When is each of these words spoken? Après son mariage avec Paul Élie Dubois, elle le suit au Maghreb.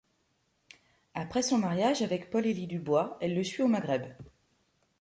Après 1.13 1.43
son 1.43 1.59
mariage 1.59 2.01
avec 2.01 2.31
Paul 2.31 2.47
Élie 2.47 2.65
Dubois, 2.65 3.19
elle 3.21 3.35
le 3.35 3.43
suit 3.43 3.61
au 3.61 3.67
Maghreb. 3.67 4.11